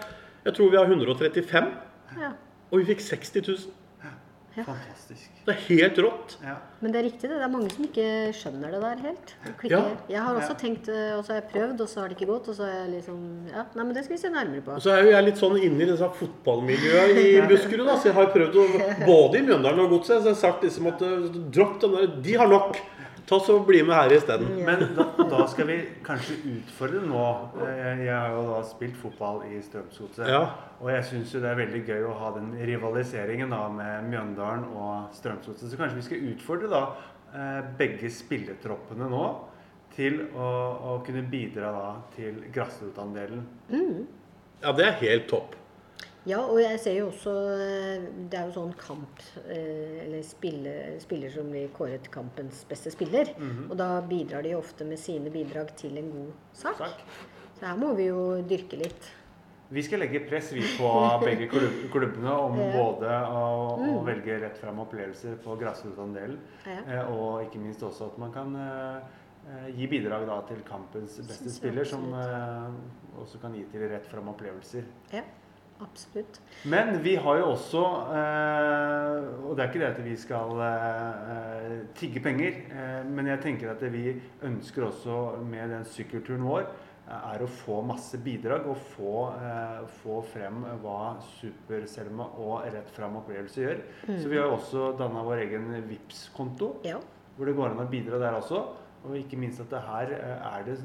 [0.44, 1.72] Jeg tror vi har 135,
[2.20, 2.28] Ja.
[2.70, 3.56] og vi fikk 60 000.
[4.64, 5.30] Fantastisk.
[5.46, 6.36] Det er helt rått.
[6.42, 6.54] Ja.
[6.80, 7.36] Men det er riktig, det.
[7.36, 9.34] Det er mange som ikke skjønner det der helt.
[9.68, 9.82] Ja.
[10.08, 10.58] Jeg har også Ja.
[10.62, 12.48] tenkt, eh, og så har jeg prøvd, og så har det ikke gått.
[12.48, 13.18] Og så har jeg liksom
[13.52, 14.72] Ja, nei, men det skal vi se nærmere på.
[14.74, 18.04] Og så er jo jeg litt sånn inne i disse fotballmiljøet i Buskerud, da, så
[18.10, 18.66] jeg har prøvd å
[19.06, 22.06] Både i Mjøndalen og Godset, så jeg har sagt liksom at eh, dropp den der
[22.22, 22.76] De har nok.
[23.26, 24.52] Ta så Bli med her isteden.
[24.64, 27.24] Men da, da skal vi kanskje utfordre nå.
[27.66, 30.28] Eh, Jeg har jo da spilt fotball i Strømsgodset.
[30.30, 30.44] Ja.
[30.78, 34.68] Og jeg syns jo det er veldig gøy å ha den rivaliseringen da med Mjøndalen
[34.78, 35.72] og Strømsgodset.
[35.72, 36.82] Så kanskje vi skal utfordre da
[37.34, 39.24] eh, begge spilletroppene nå
[39.96, 40.46] til å,
[40.92, 43.42] å kunne bidra da til grasrotandelen.
[44.62, 45.54] Ja, det er helt topp.
[46.26, 50.72] Ja, og jeg ser jo også eh, Det er jo sånn kamp eh, Eller spille,
[51.02, 53.30] spiller som blir kåret til kampens beste spiller.
[53.70, 56.80] Og da bidrar de ofte med sine bidrag til en god sak.
[56.82, 57.04] Sak.
[57.60, 59.06] Så her må vi jo dyrke litt.
[59.70, 60.90] Vi skal legge press vi på
[61.26, 62.66] begge klubbene om Ja.
[62.74, 63.46] både å,
[63.82, 66.36] å velge rett fram opplevelser på grasrotandelen,
[66.66, 66.76] Ja.
[66.86, 71.50] eh, og ikke minst også at man kan eh, gi bidrag da til kampens beste
[71.54, 72.70] spiller, som uh,
[73.22, 74.86] også kan gi til rett fram opplevelser.
[75.14, 75.22] Ja,
[75.82, 76.40] absolutt.
[76.64, 77.82] Men vi har jo også
[78.16, 82.58] eh, Og det er ikke det at vi skal eh, eh, tigge penger,
[83.10, 86.66] men jeg tenker at vi ønsker også med den sykkelturen vår
[87.06, 89.10] er å få masse bidrag og få,
[90.00, 93.82] få frem hva Super-Selma og Rett fram opplevelse gjør.
[94.08, 96.98] Så vi har jo også danna vår egen vips konto Ja.
[97.36, 98.64] hvor det går an å bidra der også.
[99.06, 100.80] Og ikke minst at det her er det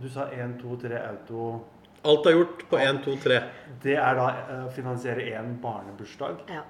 [0.00, 1.42] Du sa 1, 2, 3 auto
[2.06, 3.38] Alt er gjort på 1, 2, 3.
[3.82, 6.44] Det er da eh, å finansiere én barnebursdag.
[6.54, 6.62] ja.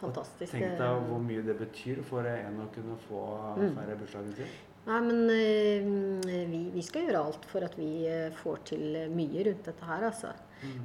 [0.00, 0.54] Fantastisk.
[0.54, 3.18] Tenk deg hvor mye det betyr for en å kunne få
[3.60, 3.74] Mm.
[3.76, 4.46] feire bursdagen sin.
[4.86, 9.44] Nei, men eh, vi, vi skal gjøre alt for at vi eh, får til mye
[9.50, 10.30] rundt dette her, altså.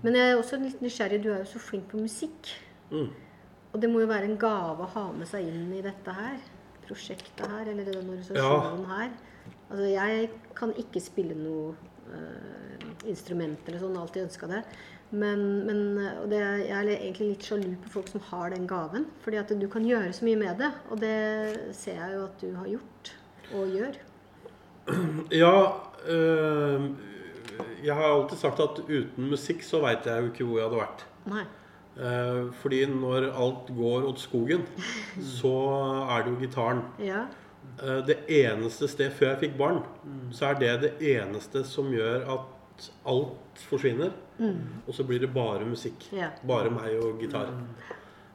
[0.04, 1.22] Men jeg er også litt nysgjerrig.
[1.24, 2.52] Du er jo så flink på musikk.
[2.92, 3.08] Mm.
[3.72, 6.36] Og det må jo være en gave å ha med seg inn i dette her.
[6.86, 9.16] Prosjektet her, eller den organisasjonen her.
[9.70, 11.72] Altså, jeg kan ikke spille noe
[12.12, 14.62] eh, instrument eller sånn, alltid ønska det.
[15.16, 15.82] Men, men
[16.24, 19.06] og det, er- jeg er egentlig litt sjalu på folk som har den gaven.
[19.24, 20.72] Fordi at du kan gjøre så mye med det.
[20.92, 21.16] Og det
[21.78, 23.12] ser jeg jo at du har gjort
[23.54, 24.00] og gjør.
[25.34, 25.52] Ja
[26.08, 26.90] øh,
[27.86, 30.82] Jeg har alltid sagt at uten musikk så veit jeg jo ikke hvor jeg hadde
[30.82, 31.06] vært.
[31.32, 31.46] Nei.
[31.96, 34.66] Eh, fordi når alt går åt skogen,
[35.38, 35.54] så
[36.12, 36.82] er det jo gitaren.
[37.00, 37.22] Ja.
[37.80, 39.80] Eh, det eneste sted før jeg fikk barn,
[40.36, 42.52] så er det det eneste som gjør at
[43.08, 44.12] alt forsvinner.
[44.88, 46.08] Og så blir det bare musikk.
[46.16, 46.30] Ja.
[46.44, 47.52] Bare meg og gitar.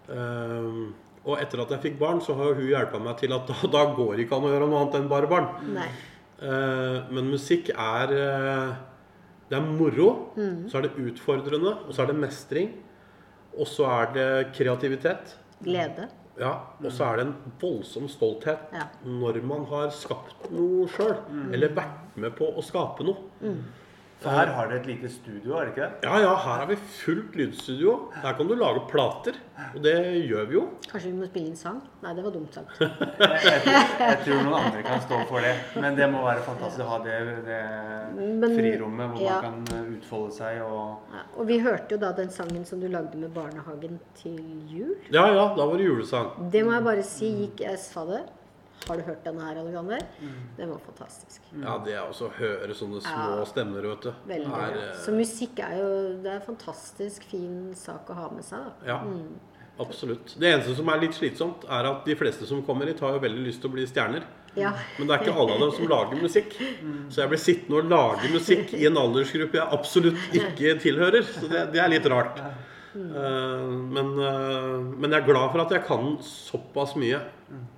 [0.09, 0.83] Eh,
[1.29, 3.57] og etter at jeg fikk barn, så har jo hun hjelpa meg til at da,
[3.75, 5.51] da går det ikke an å gjøre noe annet enn bare barn.
[6.41, 8.71] Eh, men musikk er eh,
[9.51, 10.07] Det er moro.
[10.71, 11.75] Så er det utfordrende.
[11.87, 12.71] Og så er det mestring.
[13.59, 15.35] Og så er det kreativitet.
[15.61, 16.07] Glede.
[16.41, 18.87] Ja, Og så er det en voldsom stolthet Ja.
[19.05, 21.19] når man har skapt noe sjøl.
[21.53, 23.53] Eller vært med på å skape noe.
[24.21, 26.05] For her har dere et lite studio, er det ikke det?
[26.05, 27.93] Ja, ja, her har vi fullt lydstudio.
[28.21, 29.39] Her kan du lage plater.
[29.75, 29.95] Og det
[30.29, 30.65] gjør vi jo.
[30.91, 31.79] Kanskje vi må spille inn sang?
[32.03, 32.75] Nei, det var dumt sagt.
[32.81, 32.91] Jeg,
[33.47, 35.55] jeg, tror- jeg tror noen andre kan stå for det.
[35.81, 37.17] Men det må være fantastisk å ha det,
[37.49, 37.61] det
[38.19, 39.39] Men- frirommet hvor ja.
[39.47, 42.89] man kan utfolde seg og Ja, og vi hørte jo da den sangen som du
[42.93, 44.37] lagde med barnehagen til
[44.69, 44.93] jul.
[45.13, 46.35] Ja, ja, da var det julesang.
[46.53, 47.33] Det må jeg bare si.
[47.41, 48.21] Gikk, jeg sa det.
[48.89, 50.01] Har du hørt denne her, Alexander?
[50.57, 51.43] Den var fantastisk.
[51.63, 53.45] Ja, det er også å høre sånne små Ja.
[53.45, 54.13] stemmer, vet du.
[54.27, 54.55] Veldig.
[54.57, 55.91] Er, eh, Så musikk er jo
[56.23, 58.73] Det er en fantastisk fin sak å ha med seg, da.
[58.87, 59.01] Ja,
[59.79, 60.35] absolutt.
[60.39, 63.21] Det eneste som er litt slitsomt, er at de fleste som kommer hit, har jo
[63.21, 64.25] veldig lyst til å bli stjerner.
[64.57, 64.73] Ja.
[64.99, 66.57] Men det er ikke alle av dem som lager musikk.
[67.09, 71.23] Så jeg blir sittende og lage musikk i en aldersgruppe jeg absolutt ikke tilhører.
[71.23, 72.41] Så det, det er litt rart.
[72.95, 77.21] Eh, men, eh, men jeg er glad for at jeg kan såpass mye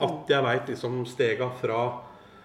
[0.00, 1.82] at jeg veit liksom stega fra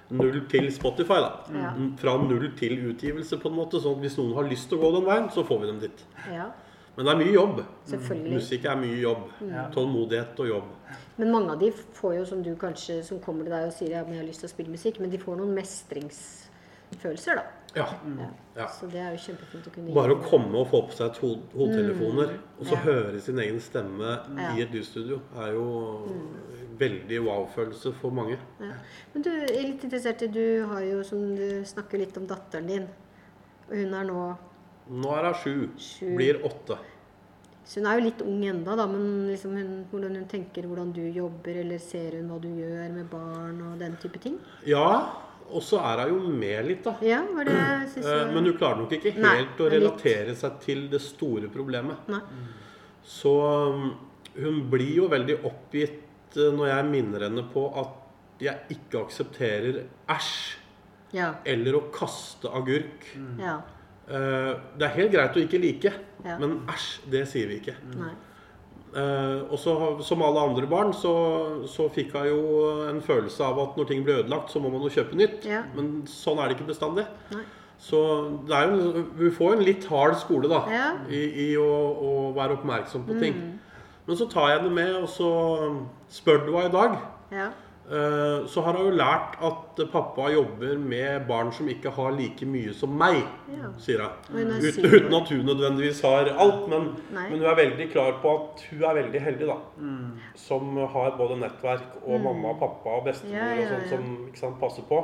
[0.10, 1.20] null til Spotify.
[1.24, 1.32] da.
[1.50, 1.98] Mm.
[1.98, 3.82] Fra null til utgivelse, på en måte.
[3.82, 6.08] Så hvis noen har lyst til å gå den veien, så får vi dem dit.
[6.32, 6.52] ja.
[6.98, 7.60] Men det er mye jobb.
[7.86, 8.32] Selvfølgelig.
[8.34, 9.26] Musikk er mye jobb.
[9.76, 10.72] Tålmodighet og jobb.
[11.18, 13.92] Men mange av de får jo, som du kanskje, som kommer til deg og sier
[13.94, 17.46] ja, men jeg har lyst til å spille musikk, men de får noen mestringsfølelser, da.
[17.78, 17.86] Ja.
[18.18, 18.28] Ja.
[18.58, 18.66] Ja.
[18.74, 21.30] Så det er jo kjempefint å kunne Bare å komme og få på seg to
[21.54, 22.82] hodetelefoner og så Ja.
[22.88, 24.56] høre sin egen stemme Ja.
[24.58, 25.68] i et lydstudio, er jo
[26.80, 28.38] veldig wow-følelse for mange.
[28.60, 28.74] Ja.
[29.14, 32.68] Men du er litt interessert i Du har jo, som du snakker litt om datteren
[32.68, 32.88] din.
[33.70, 34.38] Og hun er nå
[34.90, 35.70] Nå er hun sju.
[35.78, 36.16] Sju.
[36.16, 36.78] Blir åtte.
[37.68, 40.94] Så hun er jo litt ung enda, da, men liksom hun, hvordan hun tenker hvordan
[40.96, 44.38] du jobber, eller ser hun hva du gjør med barn og den type ting?
[44.66, 45.10] Ja,
[45.52, 46.96] og så er hun jo med litt, da.
[47.02, 50.28] Ja, var det jeg synes Eh, Men hun klarer nok ikke helt Nei, å relatere
[50.34, 50.38] litt.
[50.38, 51.98] seg til det store problemet.
[52.08, 52.20] Nei.
[53.04, 53.32] Så
[53.74, 53.96] um,
[54.36, 57.96] hun blir jo veldig oppgitt eh, når jeg minner henne på at
[58.44, 60.56] jeg ikke aksepterer æsj
[61.16, 61.34] Ja.
[61.46, 63.06] eller å kaste agurk.
[63.40, 63.62] Ja.
[64.10, 65.94] Eh, Det er helt greit å ikke like,
[66.26, 66.38] Ja.
[66.38, 67.76] men æsj, det sier vi ikke.
[67.96, 68.12] Nei.
[68.98, 71.12] Eh, og så, som alle andre barn, så,
[71.70, 72.40] så fikk hun jo
[72.90, 75.46] en følelse av at når ting blir ødelagt, så må man jo kjøpe nytt.
[75.46, 75.62] Ja.
[75.78, 77.06] Men sånn er det ikke bestandig.
[77.36, 77.44] Nei.
[77.78, 78.00] Så
[78.50, 80.88] det er jo, vi får en litt hard skole da, Ja.
[80.98, 81.12] Mm.
[81.14, 81.68] i, i å,
[82.10, 83.38] å være oppmerksom på ting.
[84.08, 85.30] Men så tar jeg det med, og så
[86.10, 86.98] spør du henne i dag.
[87.36, 87.48] Ja.
[87.90, 92.46] Eh, Så har hun jo lært at pappa jobber med barn som ikke har like
[92.46, 93.70] mye som meg, Ja.
[93.78, 94.10] sier hun.
[94.60, 98.62] Uten, uten at hun nødvendigvis har alt, men, men hun er veldig klar på at
[98.72, 99.58] hun er veldig heldig, da.
[100.36, 103.40] Som har både nettverk og mamma og pappa og bestemor Mm.
[103.40, 105.00] Ja, ja, og sånt som ikke sant, passer på.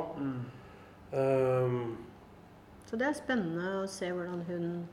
[1.12, 1.96] Um,
[2.86, 4.88] Så det er spennende å se hvordan hun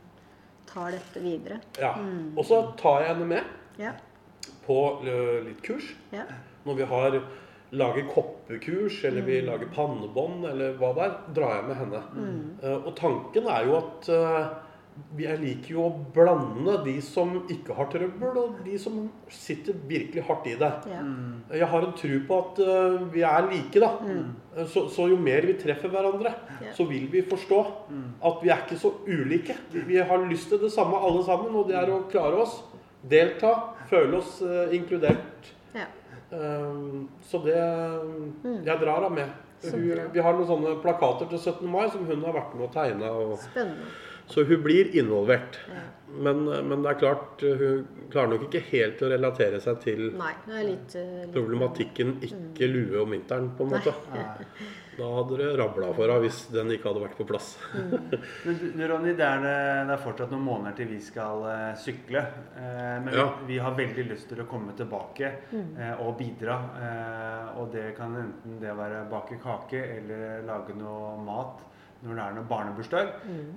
[0.66, 1.60] tar dette videre.
[1.80, 1.94] ja.
[2.00, 2.38] Mm.
[2.38, 3.44] Og så tar jeg henne med
[3.80, 3.92] Ja.
[4.66, 5.02] på
[5.46, 5.94] litt kurs.
[6.14, 6.24] Ja.
[6.66, 7.22] Når vi har
[7.72, 9.26] lager koppekurs, eller Mm.
[9.26, 12.02] vi lager pannebånd, eller hva det er, drar jeg med henne.
[12.16, 12.58] Mm.
[12.64, 14.10] Eh, Og tanken er jo at
[15.16, 19.74] vi- jeg liker jo å blande de som ikke har trøbbel, og de som sitter
[19.88, 20.74] virkelig hardt i det.
[20.86, 21.02] Ja.
[21.54, 23.98] Jeg har en tro på at eh, vi er like, da.
[24.04, 24.36] Mm.
[24.68, 26.74] Så, så jo mer vi treffer hverandre, Ja.
[26.74, 27.66] så vil vi forstå
[28.22, 29.56] at vi er ikke så ulike.
[29.72, 32.62] Vi, har lyst til det samme alle sammen, og det er å klare oss,
[33.08, 33.56] delta,
[33.90, 34.42] føle oss
[34.74, 35.24] inkludert.
[36.32, 37.58] Um, så det
[38.44, 38.62] Mm.
[38.66, 39.32] Jeg drar henne med.
[39.62, 41.68] Hun, vi har noen sånne plakater til 17.
[41.70, 43.04] mai som hun har vært med.
[43.12, 43.92] Og, Spennende.
[44.32, 45.60] så hun blir involvert.
[45.70, 45.84] Ja.
[46.12, 50.34] Men, men det er klart, hun klarer nok ikke helt å relatere seg til Nei,
[50.66, 53.94] litt, litt problematikken ikke lue om vinteren, på en måte.
[54.16, 54.26] Nei.
[55.02, 57.48] Da hadde det rabla for henne hvis den ikke hadde vært på plass.
[57.74, 59.42] Men du, Ronny, det er,
[59.88, 62.22] det er fortsatt noen måneder til vi skal uh, sykle.
[62.54, 63.26] Uh, men Ja.
[63.42, 66.60] vi, vi har veldig lyst til å komme tilbake uh, og bidra.
[66.78, 71.66] Eh, og det kan enten det være bake kake eller lage noe mat
[72.02, 73.10] når det er noe barnebursdag.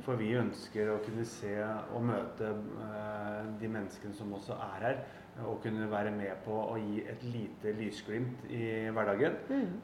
[0.05, 4.99] For vi ønsker å kunne se og møte eh, de menneskene som også er her.
[5.43, 9.35] Og kunne være med på å gi et lite lysglimt i hverdagen.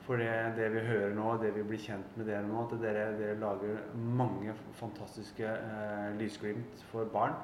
[0.07, 3.09] For det, det vi hører nå, det vi blir kjent med dere nå, at dere,
[3.19, 7.35] dere lager mange fantastiske eh, lysglimt for barn.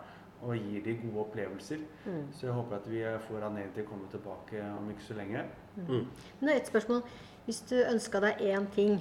[0.47, 1.83] Og gir de gode opplevelser.
[2.07, 2.23] Mm.
[2.37, 5.43] Så jeg håper at vi får anledning til å komme tilbake om ikke så lenge.
[5.77, 6.05] Mm.
[6.07, 7.03] Men det er et spørsmål.
[7.47, 8.99] Hvis du ønska deg én ting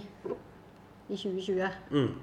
[1.10, 2.16] i 2020 Mm.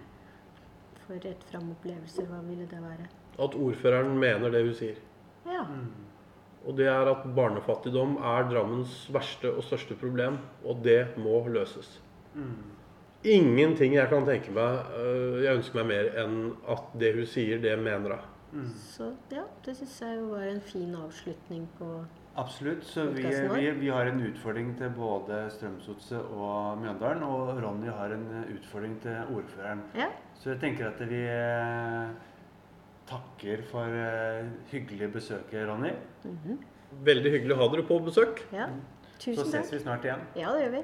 [1.06, 3.06] for et fram opplevelser, hva ville det være?
[3.38, 4.98] At ordføreren mener det hun sier.
[5.46, 5.62] Ja.
[6.66, 11.96] Og det er at barnefattigdom er Drammens verste og største problem, og det må løses.
[13.22, 16.38] Ingenting jeg kan tenke meg øh, Jeg ønsker meg mer enn
[16.70, 18.72] at det hun sier, det mener hun.
[18.76, 21.92] Så ja, det syns jeg jo var en fin avslutning på
[22.36, 22.84] Absolutt.
[22.84, 27.22] Så vi, vi, vi har en utfordring til både Strømsgodset og Mjøndalen.
[27.28, 29.82] Og Ronny har en utfordring til ordføreren.
[29.96, 30.08] Ja.
[30.40, 31.20] Så jeg tenker at vi
[33.08, 35.92] takker for uh, hyggelig besøk, Ronny.
[36.24, 36.58] Mhm.
[37.04, 38.42] Veldig hyggelig å ha dere på besøk.
[38.52, 38.68] Ja.
[39.18, 39.46] tusen takk.
[39.46, 39.72] Så ses takk.
[39.72, 40.24] vi snart igjen.
[40.36, 40.82] Ja, det gjør vi.